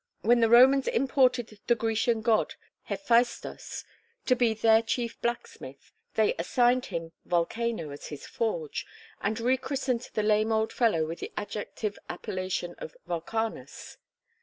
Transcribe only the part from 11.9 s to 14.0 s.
appellation of Vulcanus.